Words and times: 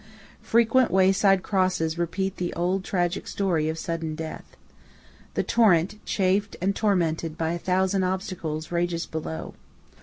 Frequent 0.41 0.89
wayside 0.89 1.43
crosses 1.43 1.95
repeat 1.95 2.37
the 2.37 2.51
old 2.55 2.83
tragic 2.83 3.27
story 3.27 3.69
of 3.69 3.77
sudden 3.77 4.15
death. 4.15 4.57
The 5.35 5.43
torrent, 5.43 6.03
chafed 6.05 6.55
and 6.59 6.75
tormented 6.75 7.37
by 7.37 7.51
a 7.51 7.59
thousand 7.59 8.03
obstacles, 8.03 8.71
rages 8.71 9.05
below. 9.05 9.53